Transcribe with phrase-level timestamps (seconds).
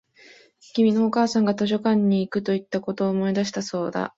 [0.73, 4.09] 君のお母さんが図書館に行くと言ったことを思い出したそうだ